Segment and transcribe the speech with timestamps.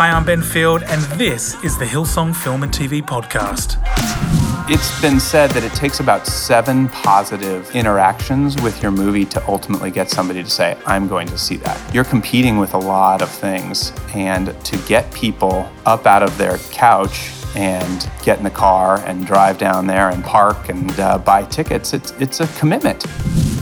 [0.00, 3.76] Hi, I'm Ben Field, and this is the Hillsong Film and TV Podcast.
[4.70, 9.90] It's been said that it takes about seven positive interactions with your movie to ultimately
[9.90, 11.94] get somebody to say, I'm going to see that.
[11.94, 16.56] You're competing with a lot of things, and to get people up out of their
[16.70, 21.42] couch and get in the car and drive down there and park and uh, buy
[21.42, 23.04] tickets, it's, it's a commitment.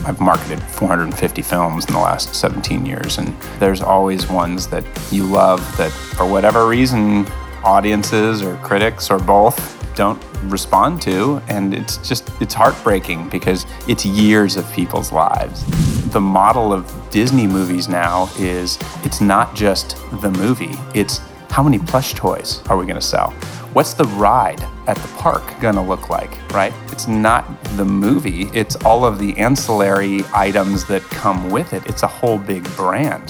[0.09, 4.83] I've marketed 450 films in the last 17 years, and there's always ones that
[5.13, 7.27] you love that, for whatever reason,
[7.63, 14.07] audiences or critics or both don't respond to and it's just it's heartbreaking because it's
[14.07, 15.65] years of people's lives.
[16.13, 21.19] The model of disney movies now is it's not just the movie it's
[21.51, 23.35] how many plush toys are we going to sell
[23.79, 26.73] what's the ride at the park to look like right?
[26.91, 27.47] It's not
[27.77, 31.87] the movie it's all of the ancillary items that come with it.
[31.87, 33.29] It's a whole big brand.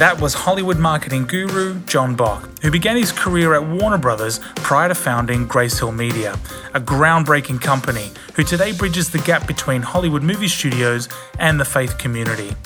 [0.00, 4.88] That was Hollywood marketing guru John Bock, who began his career at Warner Brothers prior
[4.88, 6.32] to founding Grace Hill Media,
[6.74, 11.96] a groundbreaking company who today bridges the gap between Hollywood movie studios and the faith
[11.96, 12.56] community.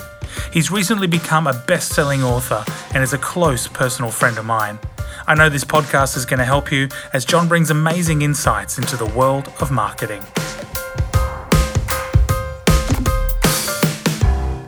[0.53, 4.78] He's recently become a best selling author and is a close personal friend of mine.
[5.27, 8.97] I know this podcast is going to help you as John brings amazing insights into
[8.97, 10.22] the world of marketing.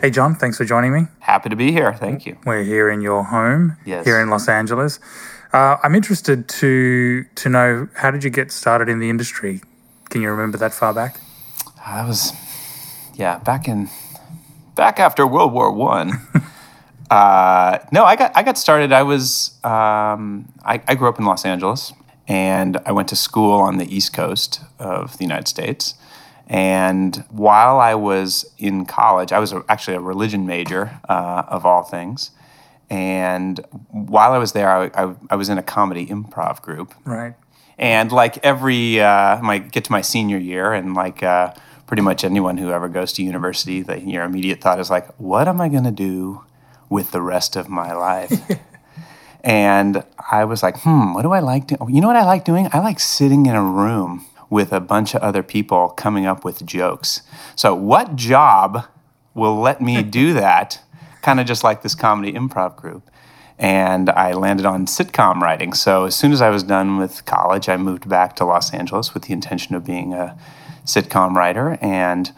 [0.01, 1.09] Hey, John, thanks for joining me.
[1.19, 1.93] Happy to be here.
[1.95, 2.39] Thank you.
[2.47, 4.05] We're here in your home yes.
[4.05, 4.99] here in Los Angeles.
[5.53, 9.61] Uh, I'm interested to to know how did you get started in the industry?
[10.09, 11.21] Can you remember that far back?
[11.85, 12.33] I was,
[13.15, 13.91] yeah, back in
[14.81, 16.13] back after World War One.
[17.11, 18.93] uh, no, I got I got started.
[18.93, 21.93] I was um, I, I grew up in Los Angeles,
[22.27, 25.97] and I went to school on the East Coast of the United States.
[26.47, 31.83] And while I was in college, I was actually a religion major uh, of all
[31.83, 32.31] things.
[32.89, 36.93] And while I was there, I, I, I, was in a comedy improv group.
[37.05, 37.35] Right.
[37.79, 41.55] And like every, uh, my get to my senior year, and like uh,
[41.91, 45.49] pretty much anyone who ever goes to university, the, your immediate thought is like, what
[45.49, 46.45] am I going to do
[46.89, 48.33] with the rest of my life?
[49.43, 51.93] and I was like, hmm, what do I like doing?
[51.93, 52.69] You know what I like doing?
[52.73, 56.65] I like sitting in a room with a bunch of other people coming up with
[56.65, 57.23] jokes.
[57.57, 58.87] So, what job
[59.35, 60.81] will let me do that?
[61.23, 63.11] kind of just like this comedy improv group.
[63.59, 65.73] And I landed on sitcom writing.
[65.73, 69.13] So, as soon as I was done with college, I moved back to Los Angeles
[69.13, 70.39] with the intention of being a
[70.95, 71.79] sitcom writer.
[71.81, 72.33] And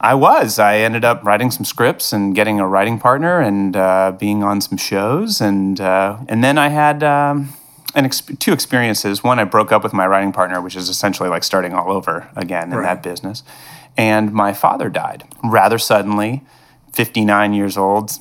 [0.00, 0.58] I was.
[0.58, 4.60] I ended up writing some scripts and getting a writing partner and uh, being on
[4.60, 5.40] some shows.
[5.40, 7.02] And, uh, and then I had.
[7.02, 7.54] Um,
[7.94, 9.24] an ex- two experiences.
[9.24, 12.28] One, I broke up with my writing partner, which is essentially like starting all over
[12.36, 12.84] again in right.
[12.84, 13.42] that business.
[13.96, 16.44] And my father died rather suddenly,
[16.92, 18.12] 59 years old,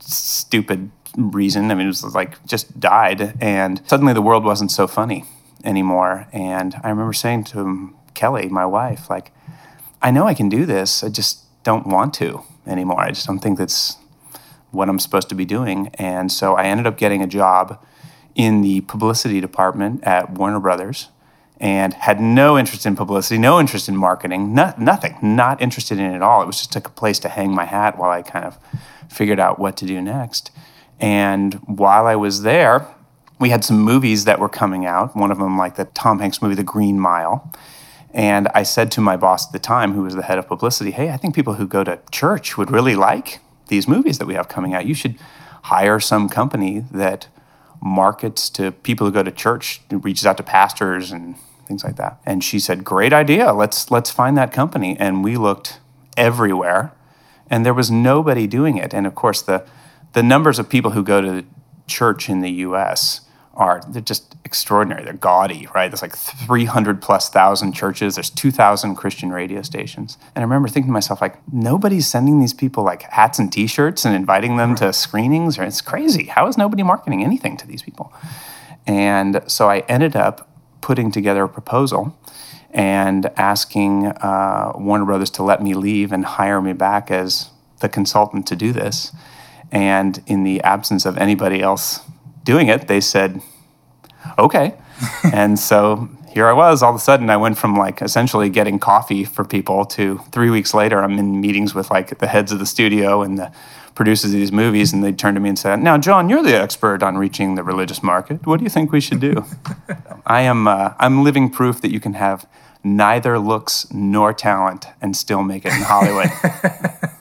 [0.00, 1.70] stupid reason.
[1.70, 3.36] I mean, it was like just died.
[3.40, 5.24] And suddenly the world wasn't so funny
[5.64, 6.26] anymore.
[6.32, 9.30] And I remember saying to Kelly, my wife, like,
[10.02, 11.04] I know I can do this.
[11.04, 13.00] I just don't want to anymore.
[13.00, 13.98] I just don't think that's
[14.72, 15.88] what I'm supposed to be doing.
[15.94, 17.80] And so I ended up getting a job
[18.34, 21.08] in the publicity department at Warner Brothers
[21.58, 26.04] and had no interest in publicity, no interest in marketing, no, nothing, not interested in
[26.04, 26.42] it at all.
[26.42, 28.58] It was just a place to hang my hat while I kind of
[29.08, 30.50] figured out what to do next.
[31.00, 32.86] And while I was there,
[33.38, 35.16] we had some movies that were coming out.
[35.16, 37.52] One of them, like the Tom Hanks movie, The Green Mile.
[38.12, 40.90] And I said to my boss at the time, who was the head of publicity,
[40.90, 44.34] hey, I think people who go to church would really like these movies that we
[44.34, 44.86] have coming out.
[44.86, 45.18] You should
[45.64, 47.28] hire some company that
[47.82, 52.20] markets to people who go to church, reaches out to pastors and things like that.
[52.24, 53.52] And she said, "Great idea.
[53.52, 55.80] Let's let's find that company." And we looked
[56.16, 56.92] everywhere,
[57.50, 58.94] and there was nobody doing it.
[58.94, 59.64] And of course, the
[60.12, 61.44] the numbers of people who go to
[61.86, 63.25] church in the U.S
[63.56, 65.02] are they're just extraordinary.
[65.02, 65.88] They're gaudy, right?
[65.90, 68.14] There's like 300 plus thousand churches.
[68.14, 70.18] There's 2,000 Christian radio stations.
[70.34, 74.04] And I remember thinking to myself, like, nobody's sending these people like hats and T-shirts
[74.04, 75.58] and inviting them to screenings.
[75.58, 76.26] Or it's crazy.
[76.26, 78.12] How is nobody marketing anything to these people?
[78.86, 80.48] And so I ended up
[80.80, 82.16] putting together a proposal
[82.70, 87.88] and asking uh, Warner Brothers to let me leave and hire me back as the
[87.88, 89.12] consultant to do this.
[89.72, 92.00] And in the absence of anybody else
[92.44, 93.42] doing it, they said,
[94.38, 94.74] okay.
[95.32, 96.82] and so here I was.
[96.82, 100.50] All of a sudden, I went from like essentially getting coffee for people to three
[100.50, 103.52] weeks later, I'm in meetings with like the heads of the studio and the
[103.94, 106.54] producers of these movies, and they turned to me and said, "Now, John, you're the
[106.54, 108.46] expert on reaching the religious market.
[108.46, 109.44] What do you think we should do?"
[110.26, 110.68] I am.
[110.68, 112.46] Uh, I'm living proof that you can have
[112.84, 116.30] neither looks nor talent and still make it in Hollywood.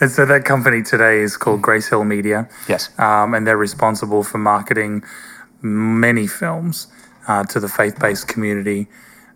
[0.00, 2.48] And so that company today is called Grace Hill Media.
[2.68, 2.90] Yes.
[2.98, 5.04] Um, and they're responsible for marketing
[5.62, 6.86] many films
[7.28, 8.88] uh, to the faith based community.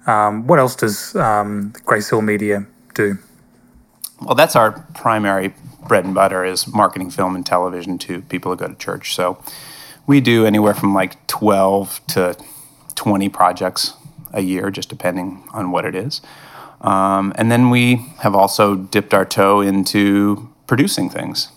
[0.06, 3.18] Um, what else does um, Grace Hill Media do?
[4.20, 5.54] Well, that's our primary
[5.86, 9.14] bread and butter is marketing film and television to people who go to church.
[9.14, 9.38] So
[10.06, 12.36] we do anywhere from like 12 to
[12.94, 13.94] 20 projects
[14.32, 16.20] a year, just depending on what it is.
[16.80, 21.48] Um, and then we have also dipped our toe into producing things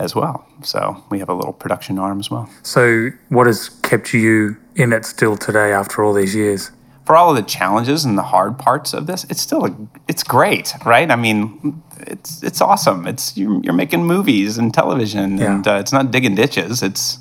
[0.00, 0.44] as well.
[0.62, 2.48] So we have a little production arm as well.
[2.62, 6.70] So, what has kept you in it still today after all these years?
[7.06, 9.74] For all of the challenges and the hard parts of this, it's still a,
[10.06, 11.10] it's great, right?
[11.10, 13.06] I mean, it's it's awesome.
[13.06, 15.54] It's you're, you're making movies and television, Yeah.
[15.56, 16.82] and uh, it's not digging ditches.
[16.82, 17.18] It's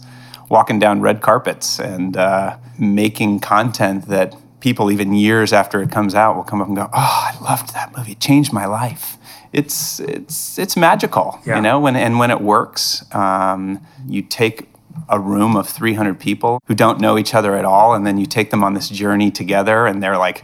[0.50, 6.14] walking down red carpets and uh, making content that people, even years after it comes
[6.14, 8.12] out, will come up and go, "Oh, I loved that movie.
[8.12, 9.18] It changed my life."
[9.52, 11.56] It's it's it's magical, Yeah.
[11.58, 11.80] you know.
[11.80, 14.70] When and when it works, um, you take
[15.08, 18.26] a room of 300 people who don't know each other at all, and then you
[18.26, 20.44] take them on this journey together, and they're like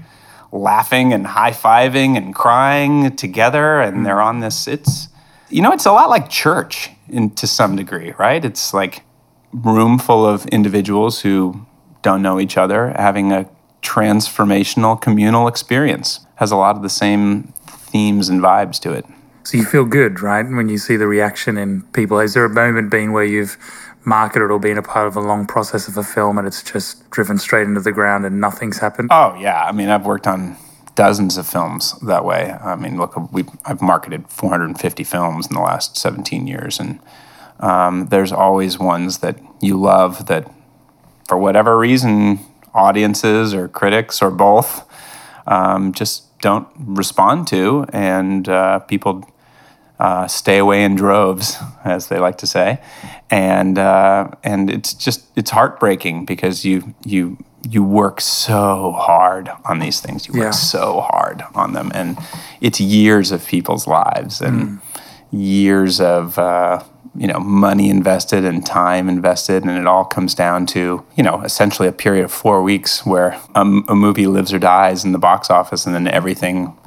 [0.51, 4.67] laughing and high fiving and crying together, and they're on this.
[4.67, 5.09] It's
[5.49, 8.43] you know, it's a lot like church in to some degree, right?
[8.43, 9.03] It's like
[9.53, 11.65] room full of individuals who
[12.01, 13.47] don't know each other having a
[13.81, 17.53] transformational communal experience has a lot of the same
[17.95, 19.05] themes and vibes to it
[19.45, 20.45] So, you feel good, right?
[20.45, 22.19] When you see the reaction in people.
[22.19, 23.57] Has there a moment been where you've
[24.03, 27.09] marketed or been a part of a long process of a film and it's just
[27.09, 29.09] driven straight into the ground and nothing's happened?
[29.11, 30.57] oh yeah i mean i've worked on
[30.95, 35.61] dozens of films that way i mean look we i've marketed 450 films in the
[35.61, 36.99] last 17 years and
[37.59, 40.43] um, there's always ones that you love that
[41.27, 42.39] for whatever reason
[42.73, 44.85] audiences or critics or both
[45.47, 49.27] um, just don't respond to and uh, people
[49.99, 52.79] uh, stay away in droves, as they like to say,
[53.31, 57.37] and uh, and it's just it's heartbreaking because you you
[57.69, 60.27] you work so hard on these things.
[60.27, 60.51] You work Yeah.
[60.51, 62.17] so hard on them, and
[62.59, 64.81] it's years of people's lives and
[65.35, 66.37] years of.
[66.39, 66.83] Uh,
[67.17, 71.41] you know, money invested and time invested, and it all comes down to, you know,
[71.43, 75.49] essentially a period of four weeks where a, movie lives or dies in the box
[75.49, 76.77] office, and then everything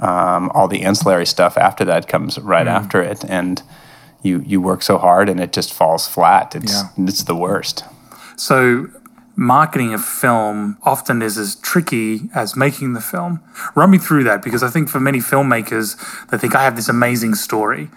[0.00, 3.62] um, all the ancillary stuff after that comes right after it, and
[4.22, 6.54] you you work so hard and it just falls flat.
[6.54, 7.04] It's Yeah.
[7.06, 7.84] it's the worst.
[8.36, 8.88] So,
[9.40, 13.40] marketing a film often is as tricky as making the film.
[13.74, 15.96] Run me through that because I think for many filmmakers,
[16.28, 17.88] they think I have this amazing story.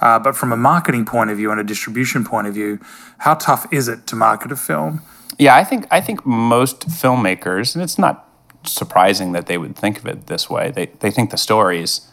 [0.00, 2.78] Uh, but from a marketing point of view and a distribution point of view,
[3.18, 5.02] how tough is it to market a film?
[5.36, 8.28] Yeah, I think I think most filmmakers, and it's not
[8.64, 10.70] surprising that they would think of it this way.
[10.70, 12.08] They they think the story's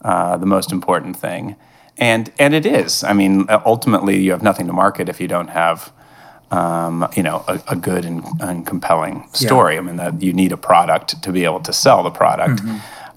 [0.00, 1.56] uh, the most important thing,
[1.98, 3.04] and and it is.
[3.04, 5.92] I mean, ultimately, you have nothing to market if you don't have.
[6.52, 9.76] Um, you know, a, a good and, and compelling story.
[9.78, 12.60] I mean, that you need a product to be able to sell the product.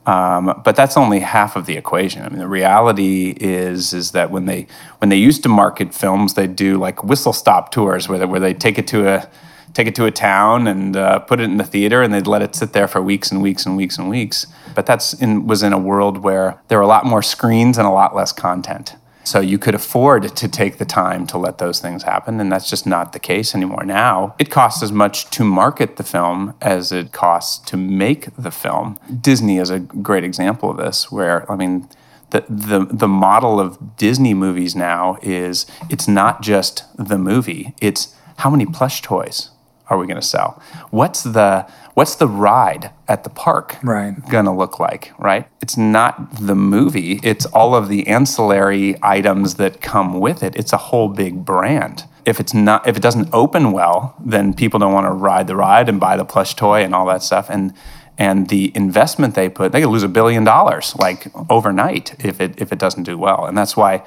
[0.08, 2.24] Um, but that's only half of the equation.
[2.26, 4.66] I mean, the reality is is that when they
[4.98, 8.40] when they used to market films, they'd do like whistle stop tours where they, where
[8.40, 9.30] they take it to a
[9.74, 12.42] take it to a town and uh, put it in the theater, and they'd let
[12.42, 14.48] it sit there for weeks and weeks and weeks and weeks.
[14.74, 17.86] But that's in, was in a world where there were a lot more screens and
[17.86, 18.96] a lot less content.
[19.30, 22.68] So you could afford to take the time to let those things happen, and that's
[22.68, 23.84] just not the case anymore.
[23.86, 28.50] Now it costs as much to market the film as it costs to make the
[28.50, 28.98] film.
[29.21, 31.88] Disney is a great example of this, where I mean,
[32.31, 38.16] the the the model of Disney movies now is it's not just the movie; it's
[38.38, 39.52] how many plush toys
[39.96, 40.62] are we going to sell?
[40.92, 44.14] What's the what's the ride at the park Right.
[44.30, 45.48] going to look like, right?
[45.62, 50.56] It's not the movie, it's all of the ancillary items that come with it.
[50.56, 52.06] It's a whole big brand.
[52.26, 55.56] If it's not if it doesn't open well, then people don't want to ride the
[55.56, 57.74] ride and buy the plush toy and all that stuff and
[58.18, 62.62] and the investment they put, they could lose a billion dollars like overnight if it
[62.62, 63.46] if it doesn't do well.
[63.46, 64.04] And that's why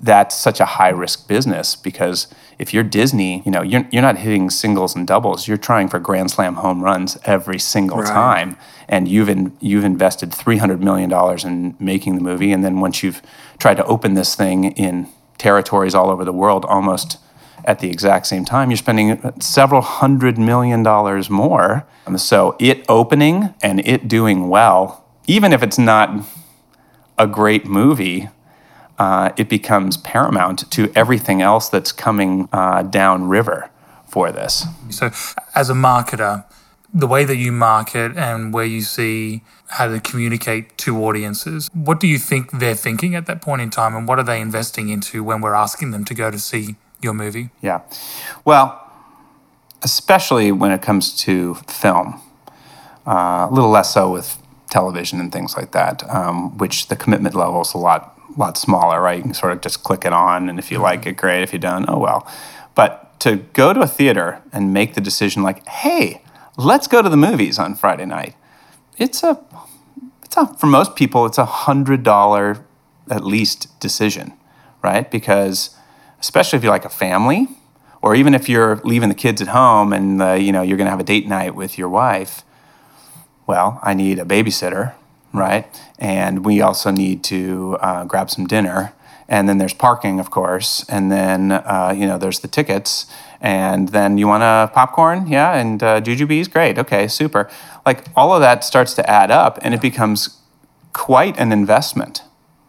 [0.00, 2.26] that's such a high risk business because
[2.58, 5.46] if you're Disney, you know, you're, you're not hitting singles and doubles.
[5.48, 8.06] You're trying for grand slam home runs every single Right.
[8.06, 8.56] time.
[8.88, 11.10] And you've in, you've invested $300 million
[11.46, 12.52] in making the movie.
[12.52, 13.20] And then once you've
[13.58, 17.18] tried to open this thing in territories all over the world almost
[17.64, 21.86] at the exact same time, you're spending several hundred million dollars more.
[22.06, 26.24] Um, So it opening and it doing well, even if it's not
[27.18, 28.28] a great movie,
[28.98, 33.70] uh, it becomes paramount to everything else that's coming uh, downriver
[34.06, 34.66] for this.
[34.90, 35.10] So,
[35.54, 36.44] as a marketer,
[36.92, 41.68] the way that you market and where you see how to communicate to audiences.
[41.72, 44.40] What do you think they're thinking at that point in time, and what are they
[44.40, 47.50] investing into when we're asking them to go to see your movie?
[47.60, 47.80] Yeah.
[48.44, 48.80] Well,
[49.82, 52.20] especially when it comes to film,
[53.06, 54.38] uh, a little less so with
[54.70, 59.00] television and things like that, um, which the commitment level is a lot lot smaller,
[59.00, 59.16] right?
[59.16, 61.42] You can sort of just click it on, and if you like it, great.
[61.42, 62.26] If you don't, oh well.
[62.74, 66.22] But to go to a theater and make the decision, like, hey,
[66.56, 68.34] let's go to the movies on Friday night,
[68.98, 69.42] it's a,
[70.22, 72.64] it's a for most people, it's a hundred dollar
[73.10, 74.32] at least decision,
[74.82, 75.10] right?
[75.10, 75.76] Because
[76.20, 77.48] especially if you're like a family,
[78.02, 80.86] or even if you're leaving the kids at home and uh, you know you're going
[80.86, 82.42] to have a date night with your wife.
[83.46, 84.94] Well, I need a babysitter,
[85.34, 85.66] right?
[85.98, 88.94] And we also need to uh, grab some dinner.
[89.28, 90.84] And then there's parking, of course.
[90.88, 93.06] And then, uh, you know, there's the tickets.
[93.40, 95.26] And then you want a popcorn?
[95.26, 95.54] Yeah.
[95.54, 96.50] And uh, jujubes?
[96.50, 96.78] Great.
[96.78, 97.50] Okay, super.
[97.84, 100.40] Like all of that starts to add up and it becomes
[100.92, 102.22] quite an investment,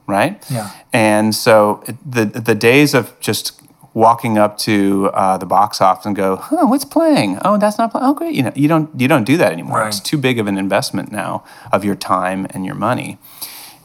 [0.08, 0.44] right?
[0.50, 0.72] Yeah.
[0.92, 3.62] And so the, the days of just
[3.96, 7.40] walking up to uh, the box office and go, "Oh, what's playing?
[7.44, 8.06] Oh, that's not playing.
[8.06, 9.80] Oh, great." You know, you don't you don't do that anymore.
[9.80, 9.88] Right.
[9.88, 13.18] It's too big of an investment now of your time and your money.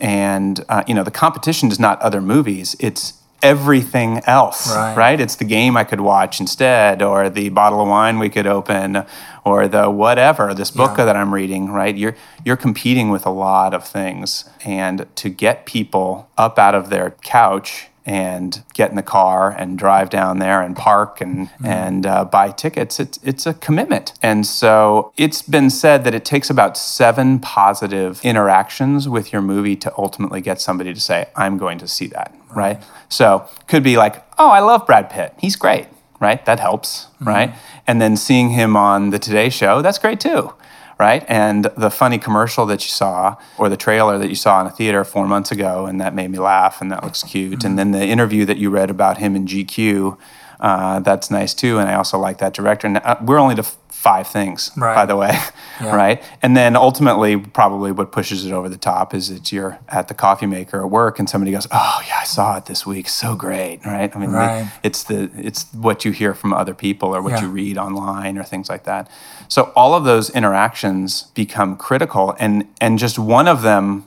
[0.01, 5.19] And uh, you know, the competition is not other movies; it's everything else, Right.
[5.19, 9.03] It's the game I could watch instead, or the bottle of wine we could open,
[9.47, 11.07] or the whatever, this book Yeah.
[11.07, 11.97] that I'm reading, right?
[11.97, 16.91] You're you're competing with a lot of things, and to get people up out of
[16.91, 22.07] their couch and get in the car and drive down there and park and and
[22.07, 24.13] uh, buy tickets, it's it's a commitment.
[24.23, 29.77] And so it's been said that it takes about seven positive interactions with your movie
[29.77, 32.83] to ultimately get somebody to say, "I'm going to see that." Right.
[33.09, 35.35] So could be like, "Oh, I love Brad Pitt.
[35.39, 35.87] He's great."
[36.19, 36.45] Right.
[36.45, 37.07] That helps.
[37.19, 37.55] Right.
[37.87, 40.53] And then seeing him on the Today Show, that's great too
[41.01, 41.25] right?
[41.29, 44.71] And the funny commercial that you saw or the trailer that you saw in a
[44.71, 47.65] theater four months ago, and that made me laugh, and that looks cute.
[47.65, 47.77] And mm-hmm.
[47.77, 50.19] then the interview that you read about him in GQ,
[50.61, 51.79] uh, that's nice too.
[51.79, 52.87] And I also like that director.
[52.87, 54.95] And uh, we're only to five things, Right.
[54.95, 55.33] by the way,
[55.81, 55.95] Yeah.
[56.05, 56.23] right?
[56.43, 60.15] And then ultimately, probably what pushes it over the top is that you're at the
[60.15, 63.09] coffee maker at work, and somebody goes, "Oh yeah, I saw it this week.
[63.11, 64.11] So great!" Right?
[64.15, 67.43] I mean, the- it's the it's what you hear from other people or what Yeah.
[67.43, 69.11] you read online or things like that.
[69.49, 74.05] So all of those interactions become critical, and and just one of them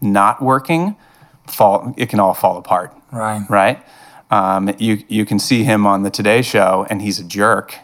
[0.00, 0.96] not working,
[1.46, 2.92] fall it can all fall apart.
[3.12, 3.42] Right.
[3.48, 3.78] Right.
[4.30, 7.74] Um, you you can see him on the Today Show, and he's a jerk.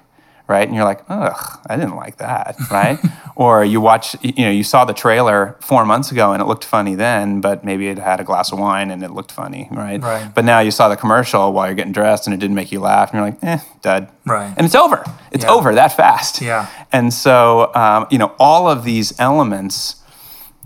[0.48, 2.98] Right, and you're like, ugh, I didn't like that, right?
[3.36, 6.64] or you watch, you know, you saw the trailer four months ago and it looked
[6.64, 10.02] funny then, but maybe it had a glass of wine and it looked funny, right?
[10.02, 10.34] Right.
[10.34, 12.80] But now you saw the commercial while you're getting dressed and it didn't make you
[12.80, 14.08] laugh, and you're like, eh, dud.
[14.26, 14.52] Right.
[14.56, 15.02] And it's over.
[15.30, 15.52] It's Yeah.
[15.52, 16.42] over that fast.
[16.42, 16.66] Yeah.
[16.90, 19.96] And so, um, you know, all of these elements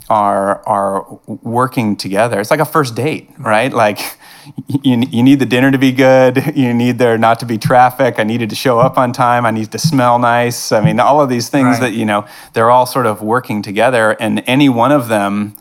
[0.09, 2.41] are are working together.
[2.41, 3.73] It's like a first date, right?
[3.73, 3.99] Like
[4.83, 6.43] you, you need the dinner to be good.
[6.57, 8.19] You need there not to be traffic.
[8.19, 9.45] I needed to show up on time.
[9.45, 10.73] I need to smell nice.
[10.73, 11.81] I mean, all of these things Right.
[11.81, 12.25] that you know
[12.55, 15.55] they're all sort of working together, and any one of them.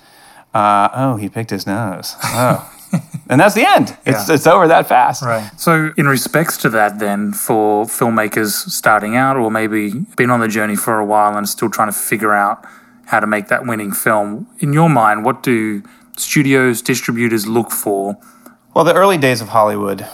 [0.53, 2.15] Uh, oh, he picked his nose.
[2.23, 2.71] Oh.
[3.29, 3.97] and that's the end.
[4.05, 4.35] It's, Yeah.
[4.35, 5.21] it's over that fast.
[5.21, 5.51] Right.
[5.57, 10.47] So, in respects to that, then, for filmmakers starting out or maybe been on the
[10.47, 12.63] journey for a while and still trying to figure out
[13.07, 15.83] how to make that winning film, in your mind, what do
[16.15, 18.15] studios, distributors look for?
[18.75, 20.05] Well, the early days of Hollywood,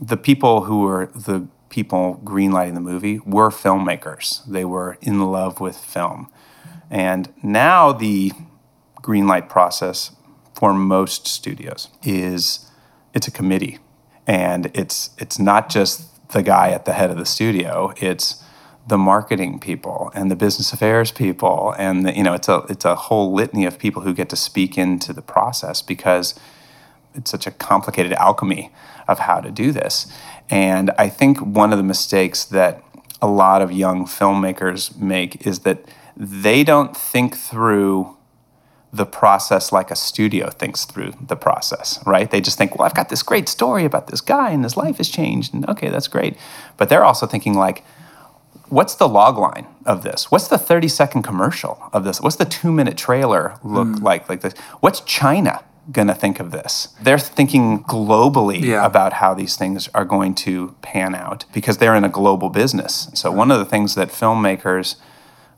[0.00, 4.44] the people who were the people greenlighting the movie were filmmakers.
[4.44, 6.28] They were in love with film.
[6.90, 8.32] And now the
[8.96, 10.16] greenlight process
[10.52, 12.68] for most studios is
[13.14, 13.78] it's a committee.
[14.26, 18.42] And it's it's not just the guy at the head of the studio, it's
[18.84, 22.84] the marketing people and the business affairs people and the, you know it's a it's
[22.84, 26.34] a whole litany of people who get to speak into the process because
[27.14, 28.72] it's such a complicated alchemy
[29.08, 30.12] of how to do this.
[30.50, 32.82] And I think one of the mistakes that
[33.20, 35.84] a lot of young filmmakers make is that
[36.16, 38.16] they don't think through
[38.92, 42.30] the process like a studio thinks through the process, right?
[42.30, 44.98] They just think, well, I've got this great story about this guy and his life
[44.98, 46.36] has changed, and okay, that's great.
[46.76, 47.84] But they're also thinking, like,
[48.68, 50.30] what's the log line of this?
[50.30, 52.20] What's the 30 second commercial of this?
[52.20, 54.02] What's the two minute trailer look mm.
[54.02, 54.28] like?
[54.28, 54.54] Like this?
[54.80, 56.88] What's China gonna think of this?
[57.02, 58.84] They're thinking globally Yeah.
[58.84, 63.08] about how these things are going to pan out because they're in a global business.
[63.14, 64.96] So one of the things that filmmakers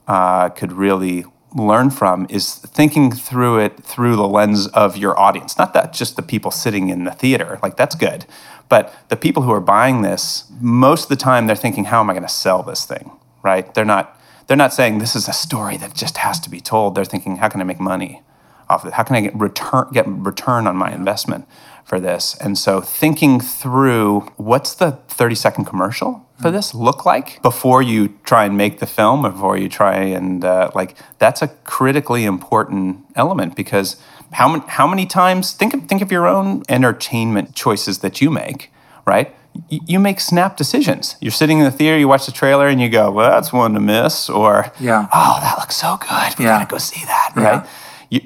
[0.09, 5.57] uh, could really learn from is thinking through it through the lens of your audience.
[5.57, 8.27] Not that just the people sitting in the theater, like that's good,
[8.69, 12.11] but the people who are buying this, most of the time they're thinking, how am
[12.11, 13.13] I going to sell this thing?
[13.43, 13.73] Right?
[13.75, 14.19] They're not.
[14.47, 16.95] they're not saying this is a story that just has to be told.
[16.95, 18.21] They're thinking, how can I make money
[18.69, 18.95] off of it?
[18.95, 21.47] How can I get return get return on my investment
[21.85, 22.37] for this?
[22.41, 28.09] And so thinking through what's the 30 second commercial for this look like before you
[28.25, 33.05] try and make the film, before you try and uh, like that's a critically important
[33.15, 33.97] element because
[34.33, 38.31] how many how many times think of think of your own entertainment choices that you
[38.31, 38.73] make,
[39.07, 39.35] right?
[39.71, 41.15] You make snap decisions.
[41.21, 43.73] You're sitting in the theater, you watch the trailer, and you go, "Well, that's one
[43.75, 45.07] to miss," or Yeah.
[45.13, 46.37] "Oh, that looks so good.
[46.39, 46.59] We Yeah.
[46.59, 47.65] gotta go see that." Right?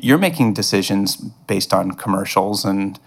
[0.00, 2.99] You're making decisions based on commercials and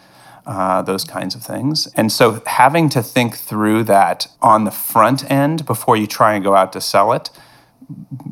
[0.45, 1.87] uh, those kinds of things.
[1.95, 6.43] And so having to think through that on the front end before you try and
[6.43, 7.29] go out to sell it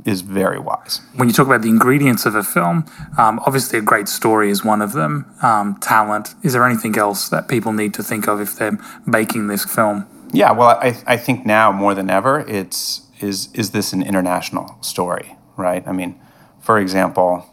[0.06, 1.02] is very wise.
[1.16, 2.86] when you talk about the ingredients of a film,
[3.18, 5.26] um, obviously a great story is one of them.
[5.42, 6.34] Um, talent.
[6.44, 10.08] Is there anything else that people need to think of if they're making this film?
[10.32, 14.78] Yeah, well, I, I think now more than ever, it's is is this an international
[14.82, 15.86] story, right?
[15.88, 16.20] I mean,
[16.62, 17.46] for example,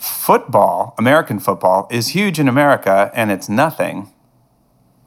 [0.00, 4.10] football, American football, is huge in America, and it's nothing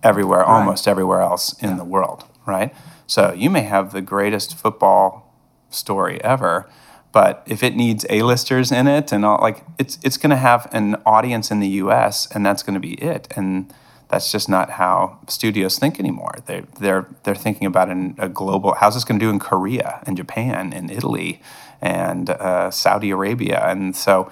[0.04, 2.74] everywhere, almost everywhere else in the world, right?
[3.08, 5.34] So you may have the greatest football
[5.70, 6.70] story ever,
[7.12, 10.68] but if it needs A-listers in it and all, like it's it's going to have
[10.72, 12.28] an audience in the U.S.
[12.34, 13.74] and that's going to be it, and
[14.10, 16.36] that's just not how studios think anymore.
[16.46, 18.76] They they're they're thinking about an, a global.
[18.76, 21.42] How's this going to do in Korea and Japan and Italy
[21.82, 23.64] and uh, Saudi Arabia?
[23.66, 24.32] And so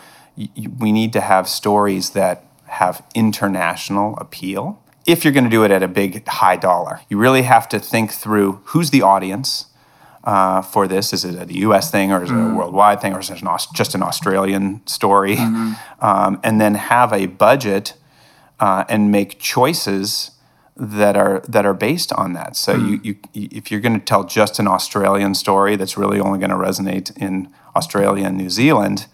[0.80, 4.82] we need to have stories that have international appeal.
[5.06, 7.80] If you're going to do it at a big high dollar, you really have to
[7.80, 9.66] think through who's the audience
[10.24, 11.14] uh, for this.
[11.14, 11.92] Is it a U.S.
[11.92, 15.38] thing or is it a worldwide thing or is it an just an Australian story?
[16.00, 17.96] Um, and then have a budget
[18.60, 20.32] uh, and make choices
[20.78, 22.56] that are that are based on that.
[22.56, 26.40] So you, you if you're going to tell just an Australian story that's really only
[26.40, 29.08] going to resonate in Australia and New Zealand,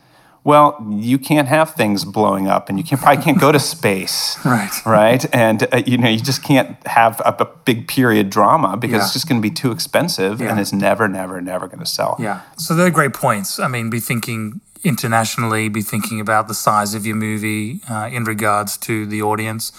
[0.51, 4.37] well, you can't have things blowing up, and you can probably can't go to space,
[4.45, 4.71] Right.
[4.85, 8.99] Right, and uh, you know you just can't have a, a big period drama because
[8.99, 9.03] Yeah.
[9.05, 12.15] it's just going to be too expensive, and it's never, never, never going to sell.
[12.19, 12.37] Yeah.
[12.57, 13.59] So they're great points.
[13.59, 18.23] I mean, be thinking internationally, be thinking about the size of your movie uh, in
[18.23, 19.71] regards to the audience.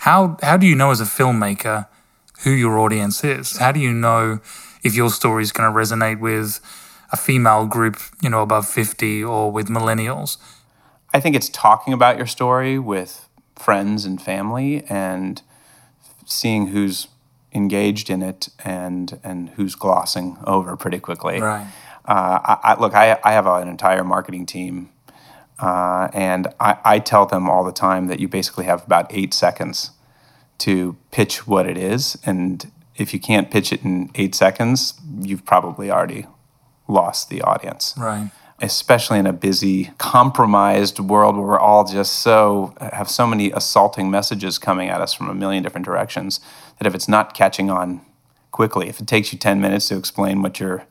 [0.00, 1.86] How how do you know as a filmmaker
[2.44, 3.56] who your audience is?
[3.58, 4.40] How do you know
[4.82, 6.60] if your story is going to resonate with
[7.14, 10.36] a female group, you know, above 50 or with millennials?
[11.14, 15.40] I think it's talking about your story with friends and family and
[16.26, 17.06] seeing who's
[17.52, 21.40] engaged in it and and who's glossing over pretty quickly.
[21.40, 21.68] Right.
[22.04, 24.90] Uh, I, I, look, I, I have an entire marketing team,
[25.60, 29.32] uh, and I, I tell them all the time that you basically have about eight
[29.32, 29.92] seconds
[30.58, 35.46] to pitch what it is, and if you can't pitch it in eight seconds, you've
[35.46, 36.26] probably already
[36.88, 38.30] lost the audience Right.
[38.60, 44.10] especially in a busy, compromised world where we're all just so have so many assaulting
[44.10, 46.40] messages coming at us from a million different directions
[46.78, 48.00] that if it's not catching on
[48.52, 50.84] quickly, if it takes you 10 minutes to explain what your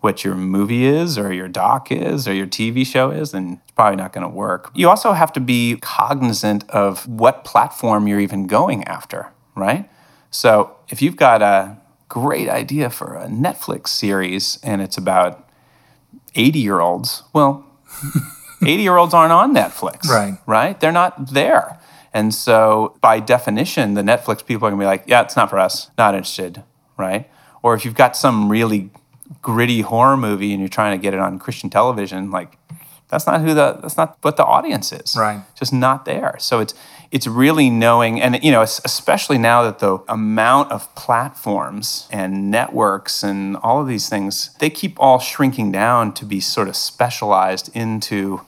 [0.00, 3.72] what your movie is or your doc is or your TV show is, then it's
[3.72, 4.70] probably not going to work.
[4.74, 9.88] You also have to be cognizant of what platform you're even going after, right?
[10.30, 15.48] So if you've got a great idea for a Netflix series and it's about
[16.34, 17.64] 80 year olds, well,
[18.62, 20.06] 80 year olds aren't on Netflix.
[20.08, 20.38] Right.
[20.46, 20.78] Right?
[20.78, 21.78] They're not there.
[22.14, 25.50] And so, by definition, the Netflix people are going to be like, yeah, it's not
[25.50, 26.62] for us, not interested.
[26.96, 27.28] Right?
[27.62, 28.90] Or if you've got some really
[29.42, 32.56] gritty horror movie and you're trying to get it on Christian television, like,
[33.08, 35.40] that's not who the that's not what the audience is Right.
[35.54, 36.74] just not there so it's
[37.10, 43.22] it's really knowing and you know especially now that the amount of platforms and networks
[43.22, 47.70] and all of these things they keep all shrinking down to be sort of specialized
[47.76, 48.40] into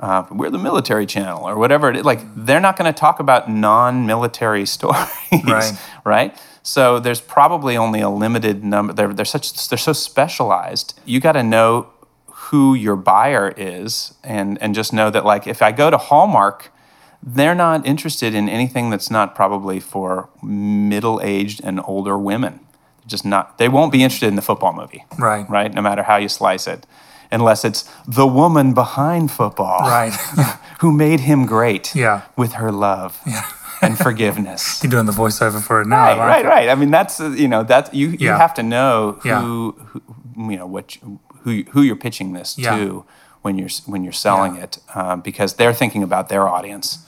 [0.00, 4.64] uh, we're the military channel or whatever like they're not going to talk about non-military
[4.76, 5.08] stories
[5.44, 5.72] Right.
[6.04, 11.18] right so there's probably only a limited number they're, they're such they're so specialized you
[11.20, 11.88] got to know
[12.26, 16.70] who your buyer is and and just know that like if I go to Hallmark
[17.22, 22.60] they're not interested in anything that's not probably for middle-aged and older women
[23.06, 25.48] just not they won't be interested in the football movie Right.
[25.48, 26.86] right no matter how you slice it
[27.32, 30.12] unless it's the woman behind football Right.
[30.80, 32.22] who made him great Yeah.
[32.36, 33.42] with her love Yeah.
[33.82, 36.04] and forgiveness You're doing the voiceover for it now.
[36.04, 36.48] Right, right, it.
[36.48, 36.68] right.
[36.68, 38.38] I mean, that's uh, you know that you you Yeah.
[38.38, 39.40] have to know who, Yeah.
[39.42, 39.74] who
[40.50, 42.76] you know what you, who who you're pitching this Yeah.
[42.76, 43.04] to
[43.42, 46.98] when you're when you're selling it uh, because they're thinking about their audience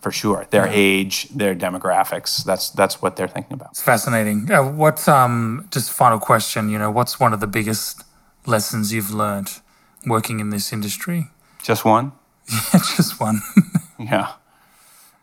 [0.00, 2.44] for sure, their age, their demographics.
[2.44, 3.70] That's that's what they're thinking about.
[3.70, 4.50] It's fascinating.
[4.50, 8.04] Uh, what, um, just final question, you know, what's one of the biggest
[8.46, 9.60] lessons you've learned
[10.06, 11.30] working in this industry?
[11.62, 12.12] Just one?
[12.72, 13.42] Yeah, just one.
[13.98, 14.34] Yeah.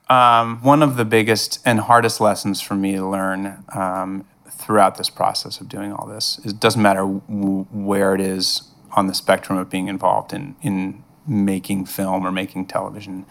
[0.09, 5.09] Um, one of the biggest and hardest lessons for me to learn um, throughout this
[5.09, 9.13] process of doing all this is it doesn't matter w- where it is on the
[9.13, 13.25] spectrum of being involved in, in making film or making television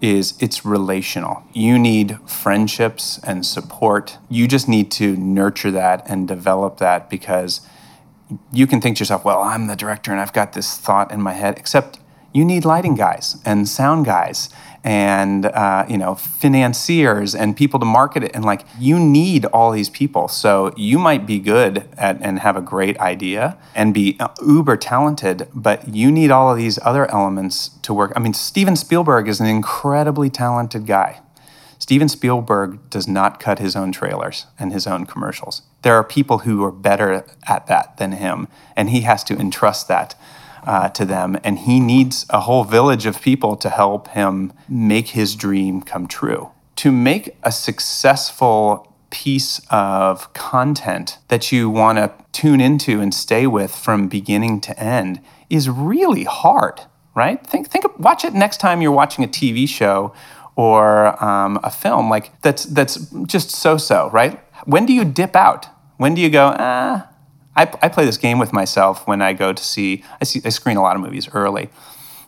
[0.00, 1.42] is it's relational.
[1.52, 4.18] You need friendships and support.
[4.28, 7.60] You just need to nurture that and develop that because
[8.52, 11.22] you can think to yourself, well, I'm the director and I've got this thought in
[11.22, 12.00] my head, except
[12.32, 14.50] you need lighting guys and sound guys
[14.86, 18.30] and uh, you know financiers and people to market it.
[18.32, 20.28] And like you need all these people.
[20.28, 24.76] So you might be good at and have a great idea and be uh, uber
[24.76, 28.12] talented but you need all of these other elements to work.
[28.14, 31.20] I mean steven spielberg is an incredibly talented guy.
[31.78, 35.60] Steven Spielberg does not cut his own trailers and his own commercials.
[35.82, 39.86] There are people who are better at that than him, and he has to entrust
[39.88, 40.14] that
[40.66, 41.38] uh, to them.
[41.44, 46.06] And he needs a whole village of people to help him make his dream come
[46.06, 46.50] true.
[46.76, 53.46] To make a successful piece of content that you want to tune into and stay
[53.46, 56.82] with from beginning to end is really hard,
[57.14, 57.46] right?
[57.46, 60.12] Think, think, watch it next time you're watching a TV show
[60.56, 64.40] or um, a film like that's that's just so-so, right?
[64.64, 65.68] When do you dip out?
[65.98, 66.54] When do you go?
[66.58, 67.08] Ah,
[67.56, 70.40] I, I play this game with myself when I go to see I, see.
[70.44, 71.70] I screen a lot of movies early,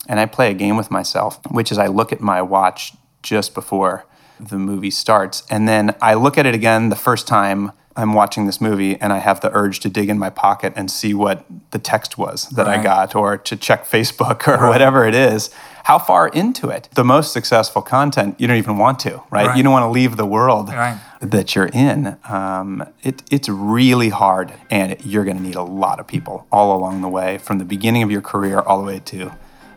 [0.08, 3.54] and I play a game with myself, which is I look at my watch just
[3.54, 4.06] before
[4.40, 8.46] the movie starts, and then I look at it again the first time I'm watching
[8.46, 11.44] this movie and I have the urge to dig in my pocket and see what
[11.72, 12.78] the text was that right.
[12.78, 14.68] I got or to check Facebook or right.
[14.68, 15.50] whatever it is.
[15.88, 16.90] How far into it?
[16.92, 19.46] The most successful content, you don't even want to, right?
[19.46, 19.56] right.
[19.56, 22.18] You don't want to leave the world that you're in.
[22.28, 26.76] Um, it, it's really hard and you're going to need a lot of people all
[26.76, 29.32] along the way from the beginning of your career all the way to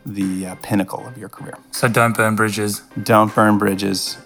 [0.05, 1.57] the uh, pinnacle of your career.
[1.71, 2.81] So don't burn bridges.
[3.01, 4.17] Don't burn bridges.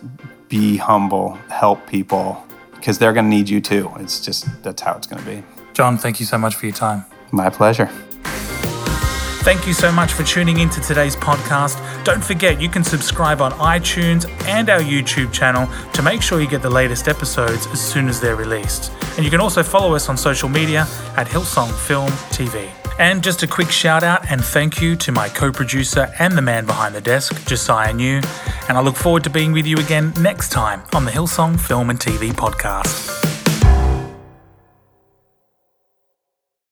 [0.50, 2.44] Be humble, help people,
[2.74, 3.92] because they're going to need you too.
[3.98, 5.44] It's just that's how it's going to be.
[5.74, 7.06] John, thank you so much for your time.
[7.32, 7.92] My pleasure.
[9.46, 11.78] Thank you so much for tuning in to today's podcast.
[12.04, 16.48] Don't forget you can subscribe on iTunes and our YouTube channel to make sure you
[16.48, 18.92] get the latest episodes as soon as they're released.
[19.18, 22.72] And you can also follow us on social media at Hillsong Film TV.
[22.98, 26.42] And just a quick shout out and thank you to my co producer and the
[26.42, 28.22] man behind the desk, Josiah New.
[28.68, 31.92] And I look forward to being with you again next time on the Hillsong Film
[31.92, 33.35] and TV podcast.